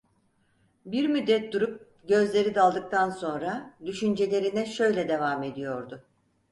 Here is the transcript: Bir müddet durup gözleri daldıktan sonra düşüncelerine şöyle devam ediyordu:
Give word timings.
Bir 0.85 1.07
müddet 1.07 1.53
durup 1.53 1.97
gözleri 2.07 2.55
daldıktan 2.55 3.09
sonra 3.09 3.73
düşüncelerine 3.85 4.65
şöyle 4.65 5.07
devam 5.09 5.43
ediyordu: 5.43 6.03